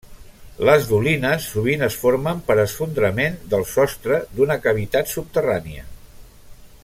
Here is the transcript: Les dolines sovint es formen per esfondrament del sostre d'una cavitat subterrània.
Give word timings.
Les 0.67 0.87
dolines 0.91 1.45
sovint 1.55 1.83
es 1.87 1.97
formen 2.05 2.41
per 2.47 2.55
esfondrament 2.63 3.37
del 3.55 3.67
sostre 3.75 4.21
d'una 4.39 4.59
cavitat 4.67 5.15
subterrània. 5.17 5.89